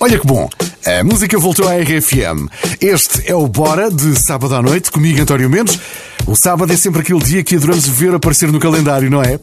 [0.00, 0.48] Olha que bom,
[0.86, 2.46] a música voltou à RFM.
[2.80, 5.76] Este é o Bora de sábado à noite, comigo António Mendes.
[6.24, 9.40] O sábado é sempre aquele dia que adoramos ver aparecer no calendário, não é?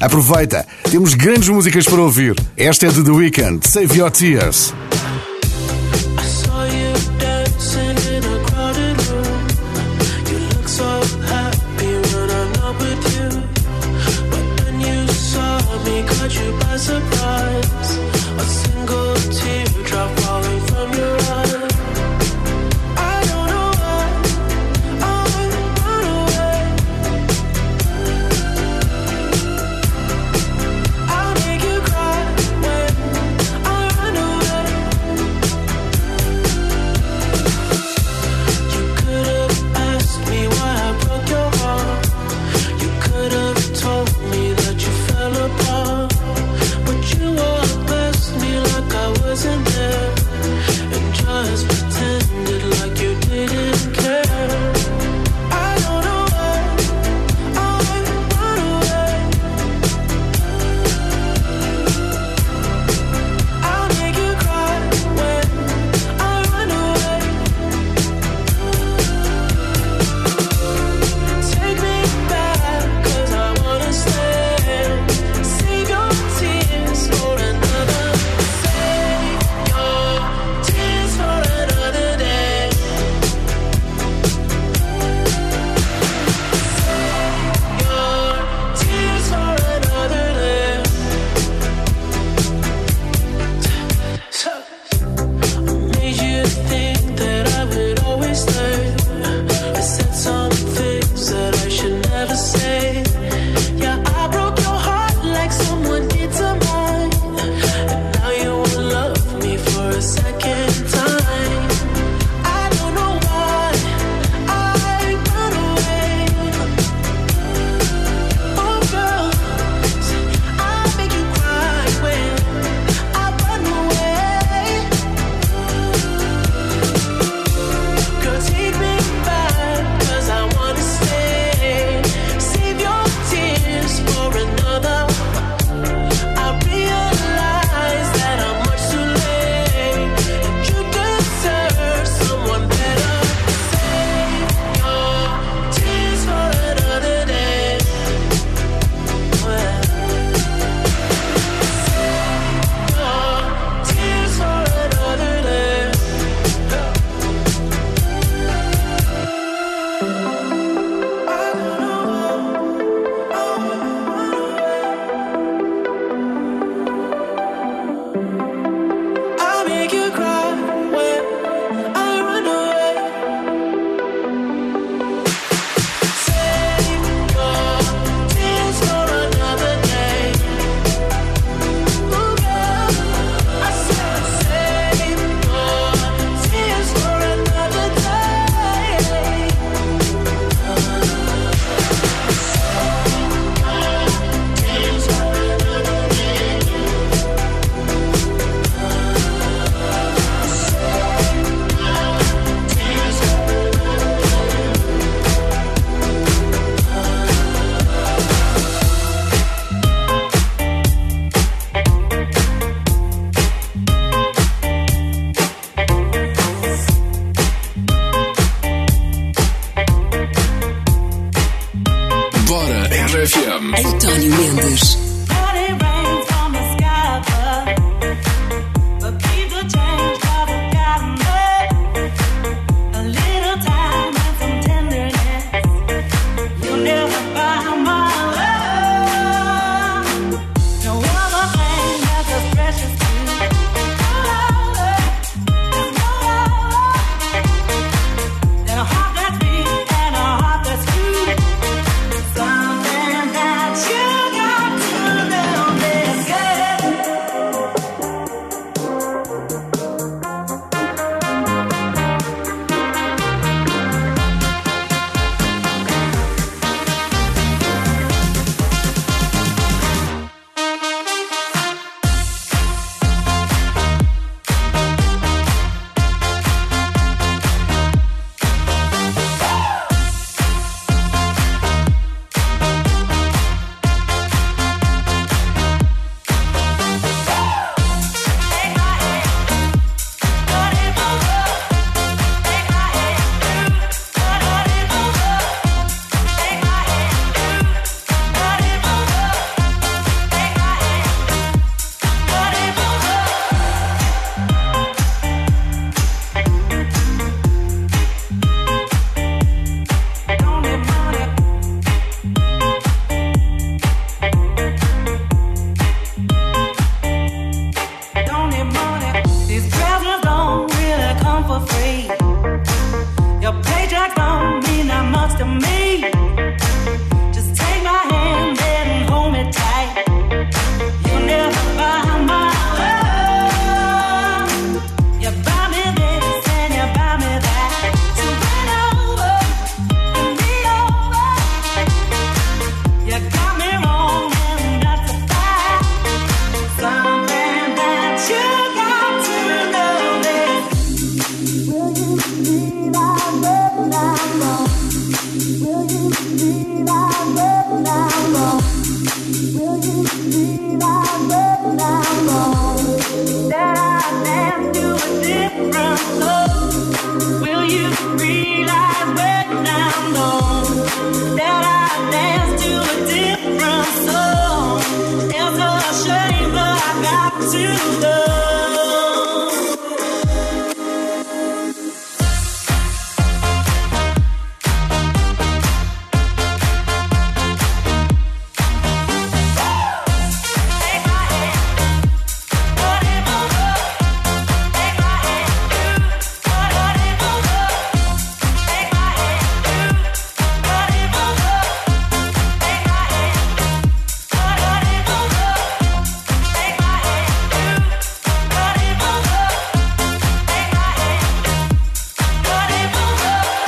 [0.00, 2.36] Aproveita, temos grandes músicas para ouvir.
[2.56, 4.72] Esta é de The Weeknd, Save Your Tears.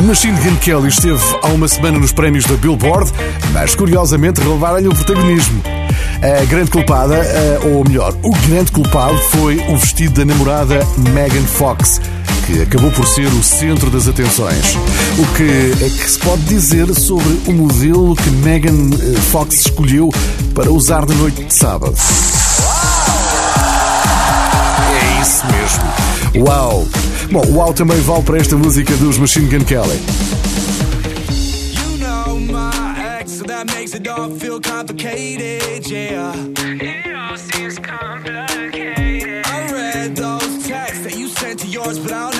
[0.08, 3.12] Machine Gun Kelly esteve há uma semana nos prémios da Billboard,
[3.52, 5.60] mas curiosamente relevaram-lhe o protagonismo.
[6.22, 7.20] A grande culpada,
[7.70, 10.80] ou melhor, o grande culpado foi o vestido da namorada
[11.12, 12.00] Megan Fox,
[12.46, 14.78] que acabou por ser o centro das atenções.
[15.18, 20.08] O que é que se pode dizer sobre o modelo que Megan eh, Fox escolheu
[20.54, 21.94] para usar na noite de sábado?
[24.90, 26.48] É isso mesmo.
[26.48, 26.88] Uau!
[27.30, 30.00] Bom, uau também vale para esta música dos Machine Gun Kelly.
[33.46, 36.32] that makes it all feel complicated, yeah.
[36.58, 39.46] It all seems complicated.
[39.46, 42.37] I read those texts that you sent to yours, but I'll never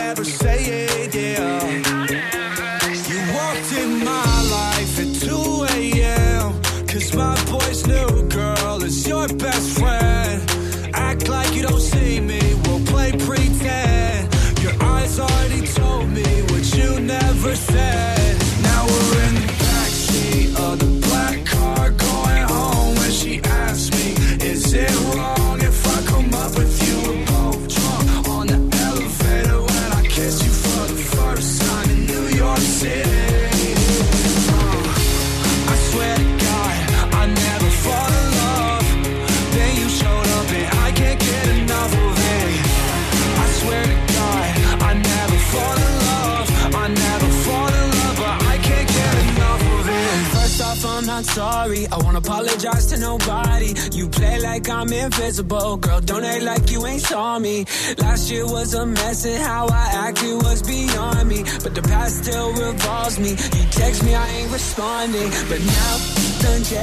[55.39, 55.77] Invisible.
[55.77, 57.65] Girl, don't act like you ain't saw me.
[57.99, 61.45] Last year was a mess, and how I acted was beyond me.
[61.63, 63.31] But the past still revolves me.
[63.31, 65.31] You text me, I ain't responding.
[65.49, 65.99] But now,
[66.43, 66.79] done changed.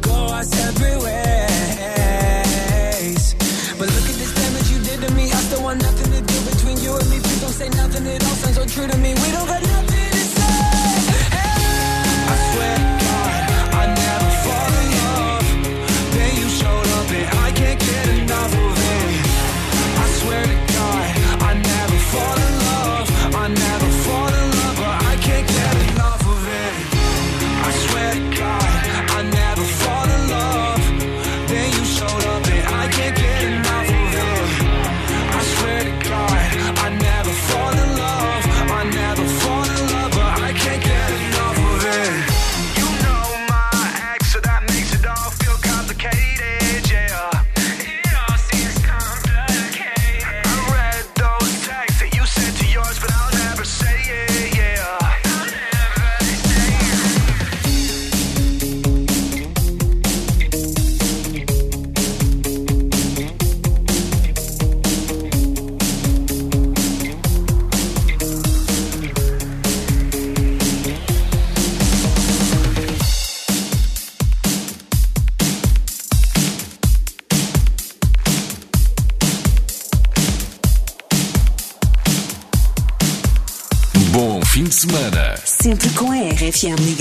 [0.00, 1.34] Go our separate ways.
[3.78, 5.24] But look at this damage you did to me.
[5.24, 7.18] I still want nothing to do between you and me.
[7.18, 8.06] Please don't say nothing.
[8.06, 9.09] It all sounds so true to me.
[86.62, 86.99] Com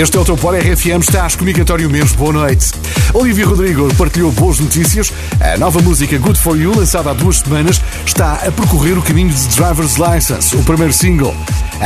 [0.00, 2.70] Este é o teu Pó RFM, estás comigo António Mendes, boa noite.
[3.12, 5.12] Olivia Rodrigo partilhou boas notícias.
[5.38, 9.28] A nova música Good For You, lançada há duas semanas, está a percorrer o caminho
[9.28, 11.36] de Driver's License, o primeiro single,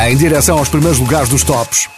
[0.07, 1.89] em direção aos primeiros lugares dos tops.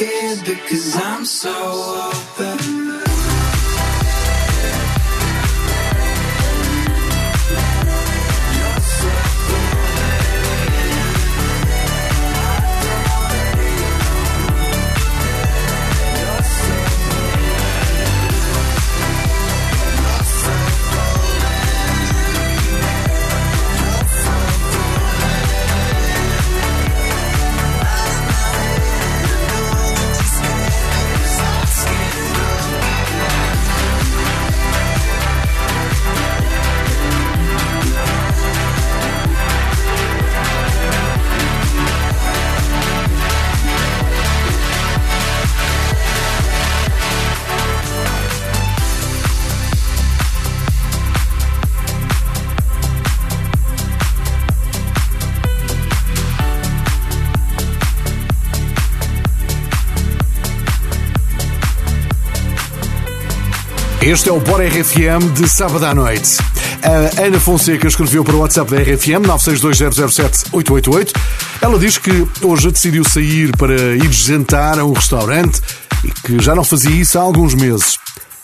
[0.00, 1.52] scared because I'm so
[2.38, 2.79] open.
[64.10, 66.36] Este é o Bora RFM de sábado à noite.
[66.82, 71.12] A Ana Fonseca escreveu para o WhatsApp da RFM 962007888.
[71.62, 75.60] Ela diz que hoje decidiu sair para ir jantar a um restaurante
[76.02, 77.98] e que já não fazia isso há alguns meses.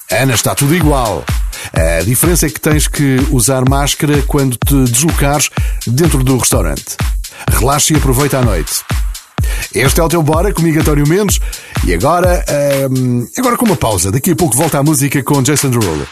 [0.08, 1.24] Ana, está tudo igual.
[1.72, 5.50] A diferença é que tens que usar máscara quando te deslocares
[5.84, 6.96] dentro do restaurante.
[7.50, 8.84] Relaxa e aproveita a noite.
[9.76, 11.38] Este é o teu Bora, comigo António Mendes.
[11.86, 12.42] E agora,
[12.90, 14.10] um, ehm, agora com uma pausa.
[14.10, 16.08] Daqui a pouco volta a música com Jason Derulo.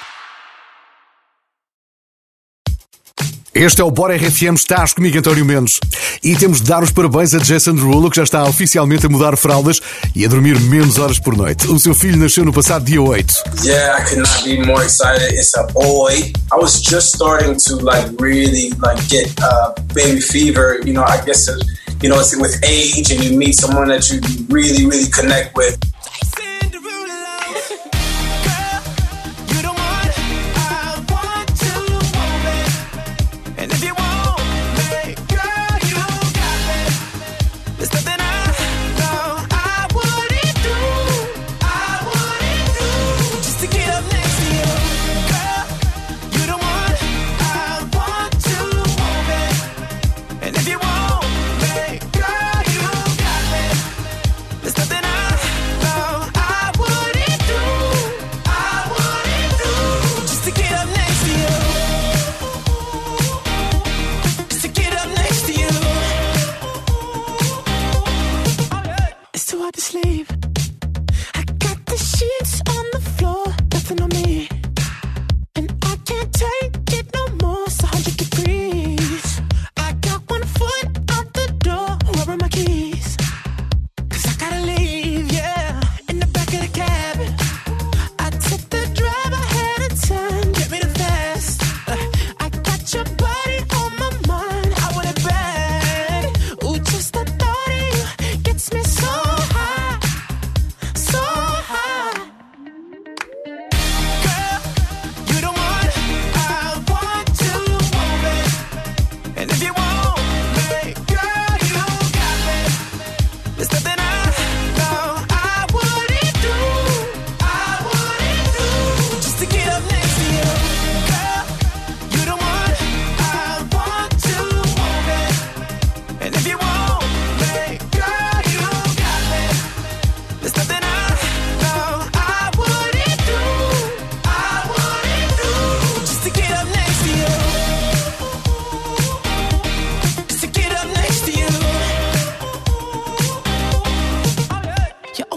[3.55, 5.81] Este é o Bora RFM, estás comigo, António Mendes.
[6.23, 9.35] E temos de dar os parabéns a Jason Derulo, que já está oficialmente a mudar
[9.35, 9.81] fraldas
[10.15, 11.67] e a dormir menos horas por noite.
[11.67, 13.45] O seu filho nasceu no passado dia 8.
[13.63, 15.33] Yeah, I could not be more excited.
[15.33, 16.33] It's a boy.
[16.53, 20.81] I was just starting to like really like get uh, baby fever.
[20.85, 21.49] You know, I guess
[22.05, 25.94] you know it's with age and you meet someone that you really, really connect with.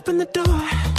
[0.07, 0.96] open the door.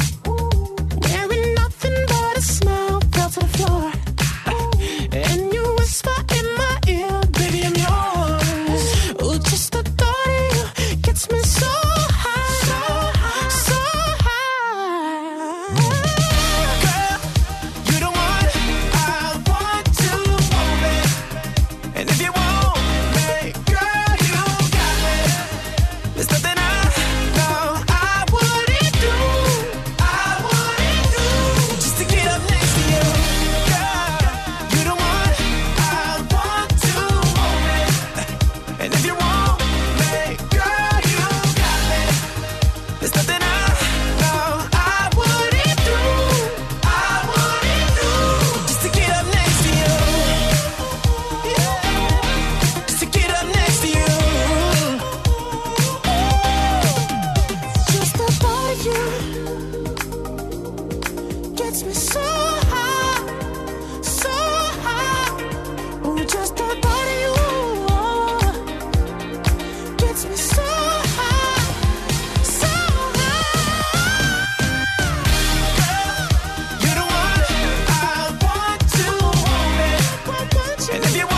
[81.08, 81.37] If you want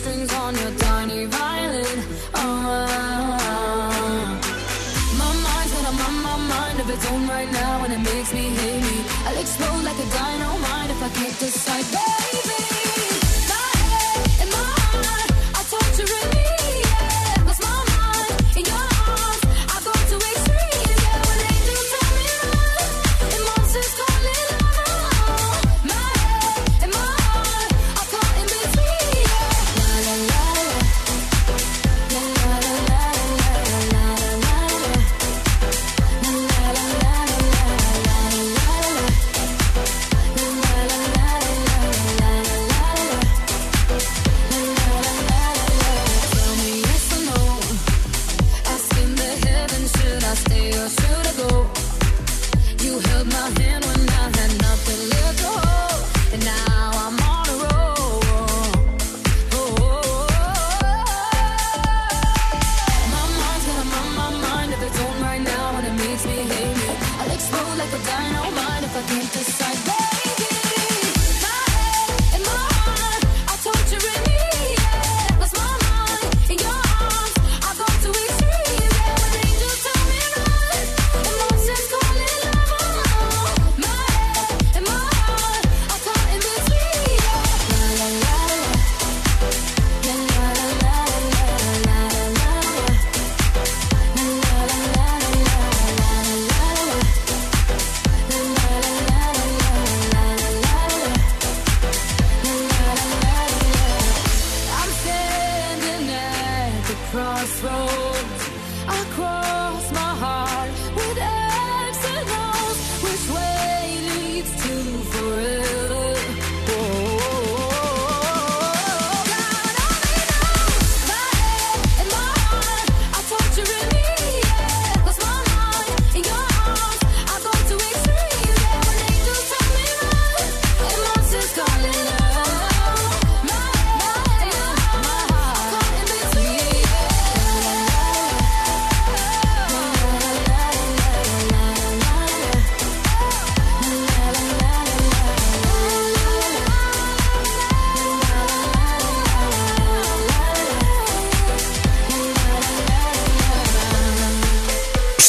[0.00, 1.98] strings on your tiny violin.
[2.34, 3.40] Oh, uh.
[5.20, 8.44] my mind's got a mind, mind of its own right now, and it makes me
[8.60, 8.96] hate me.
[9.26, 12.69] I'll explode like a dynamite if I can't decide, baby.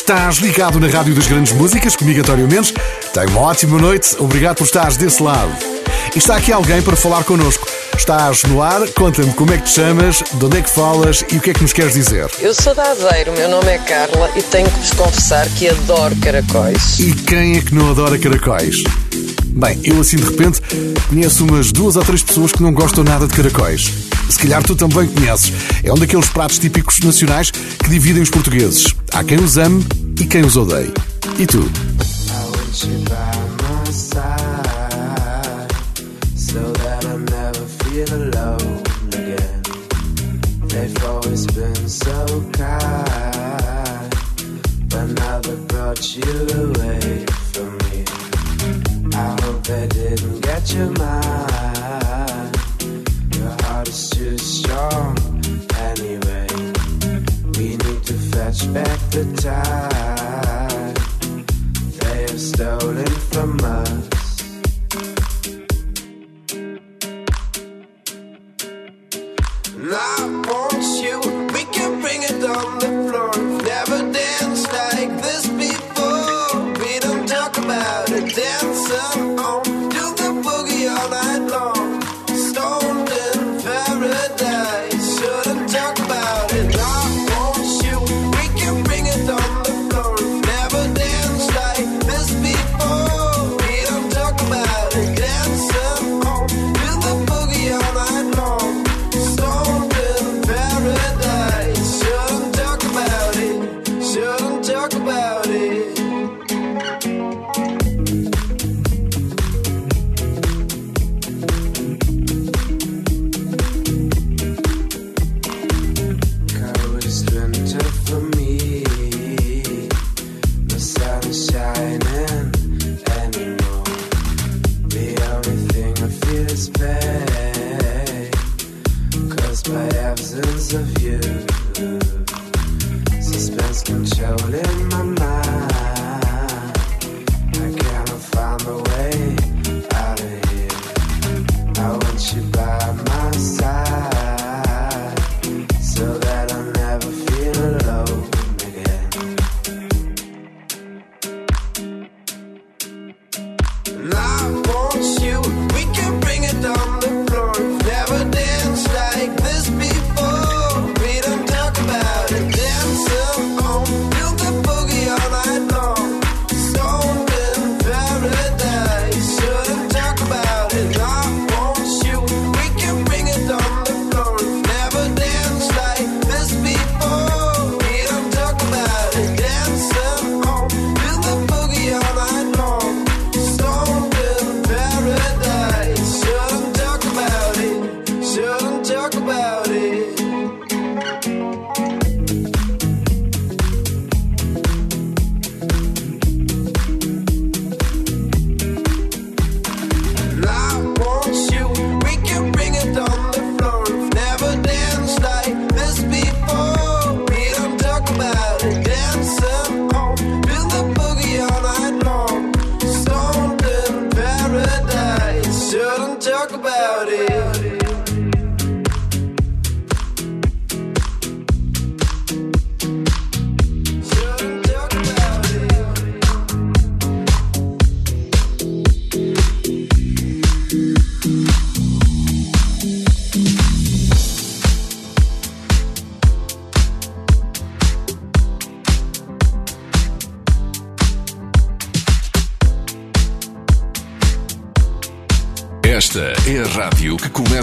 [0.02, 2.74] Estás ligado na Rádio das Grandes Músicas, comigo António Mendes.
[3.14, 5.52] Tenha uma ótima noite, obrigado por estares desse lado.
[6.16, 7.68] E está aqui alguém para falar connosco.
[7.96, 11.38] Estás no ar, conta-me como é que te chamas, de onde é que falas e
[11.38, 12.26] o que é que nos queres dizer.
[12.40, 16.16] Eu sou da Aveiro, meu nome é Carla e tenho que vos confessar que adoro
[16.16, 16.98] caracóis.
[17.00, 18.82] E quem é que não adora caracóis?
[19.52, 20.62] Bem, eu assim de repente
[21.10, 23.92] conheço umas duas ou três pessoas que não gostam nada de caracóis.
[24.30, 25.52] Se calhar tu também conheces.
[25.84, 28.96] É um daqueles pratos típicos nacionais que dividem os portugueses.
[29.14, 29.86] Há quem os ame
[30.20, 30.94] e quem os odeie.
[31.38, 31.70] E tu?
[46.14, 47.31] you away
[50.74, 52.58] your mind.
[53.36, 55.18] Your heart is too strong
[55.76, 56.48] anyway.
[57.58, 60.96] We need to fetch back the tide
[62.00, 64.01] they have stolen from us.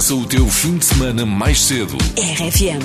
[0.09, 1.99] Começa o teu fim de semana mais cedo.
[2.17, 2.81] RFM.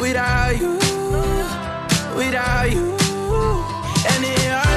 [0.00, 0.78] Without you,
[2.14, 2.94] without you,
[4.04, 4.75] and it hurts.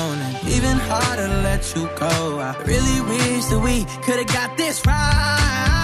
[0.00, 2.40] and even harder let you go.
[2.40, 5.79] I really wish that we could have got this right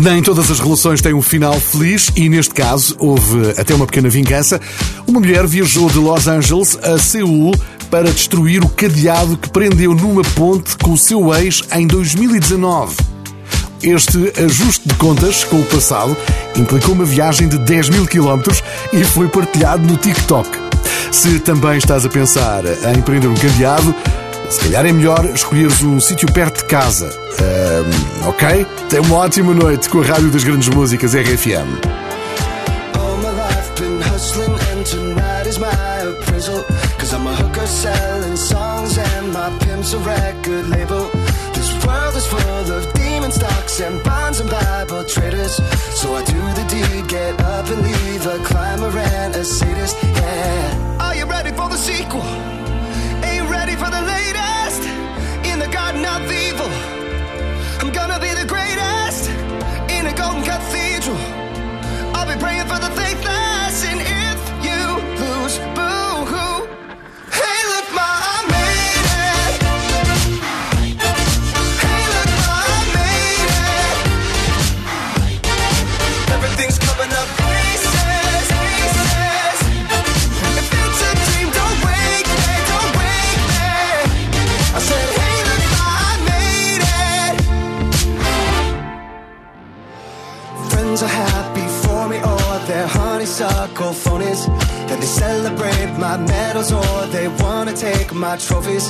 [0.00, 4.08] Nem todas as relações têm um final feliz e, neste caso, houve até uma pequena
[4.08, 4.60] vingança.
[5.08, 7.52] Uma mulher viajou de Los Angeles a Seul
[7.90, 12.94] para destruir o cadeado que prendeu numa ponte com o seu ex em 2019.
[13.82, 16.16] Este ajuste de contas com o passado
[16.56, 20.48] implicou uma viagem de 10 mil quilómetros e foi partilhado no TikTok.
[21.10, 23.92] Se também estás a pensar em prender um cadeado,
[24.50, 27.10] se calhar é melhor escolheres um sítio perto de casa.
[27.40, 28.66] Um, ok?
[28.88, 31.78] Tenha uma ótima noite com a Rádio das Grandes Músicas RFM.
[43.80, 45.54] and bonds and Bible traders.
[45.94, 49.96] So I do the deed, get up and leave a climber and a sadist.
[50.02, 50.96] Yeah.
[51.00, 52.57] Are you ready for the sequel?
[62.96, 63.37] they think
[93.78, 94.46] cacophonies.
[94.88, 98.86] that they celebrate my medals or they wanna take my trophies.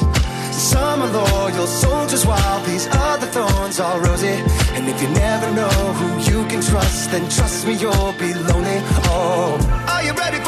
[0.53, 4.37] Some are loyal soldiers while these other thorns are rosy.
[4.75, 8.79] And if you never know who you can trust, then trust me, you'll be lonely.
[9.13, 9.59] Oh,
[9.89, 10.48] are you ready?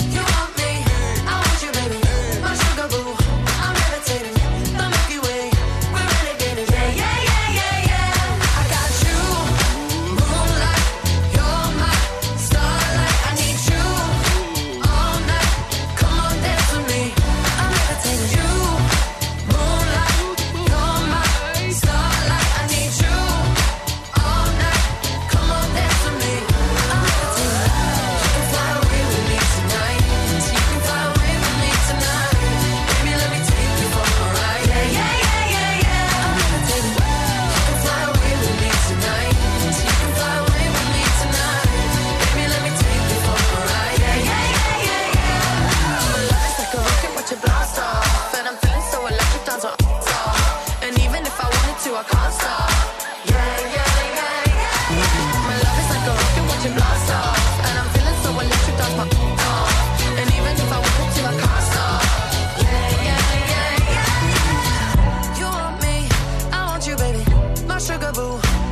[67.91, 68.70] sugar boo.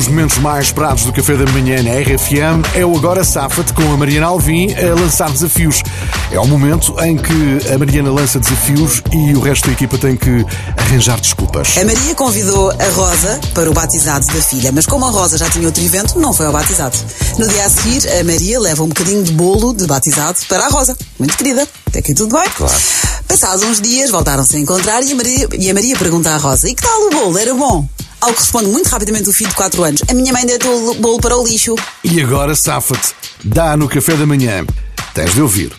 [0.00, 3.82] Dos momentos mais esperados do café da manhã na RFM é o Agora Safa-te com
[3.82, 5.82] a Mariana Alvim a lançar desafios.
[6.32, 10.16] É o momento em que a Mariana lança desafios e o resto da equipa tem
[10.16, 10.46] que
[10.78, 11.76] arranjar desculpas.
[11.76, 15.50] A Maria convidou a Rosa para o batizado da filha, mas como a Rosa já
[15.50, 16.96] tinha outro evento, não foi ao batizado.
[17.36, 20.68] No dia a seguir, a Maria leva um bocadinho de bolo de batizado para a
[20.70, 20.96] Rosa.
[21.18, 22.48] Muito querida, até aqui tudo bem.
[22.56, 22.74] Claro.
[23.28, 26.68] Passados uns dias, voltaram-se a encontrar e a, Maria, e a Maria pergunta à Rosa:
[26.68, 27.38] E que tal o bolo?
[27.38, 27.86] Era bom?
[28.20, 30.94] Ao que responde muito rapidamente o filho de 4 anos: A minha mãe deitou o
[30.94, 31.74] bolo para o lixo.
[32.02, 33.14] E agora safa-te.
[33.44, 34.64] Dá no café da manhã.
[35.14, 35.72] Tens de ouvir.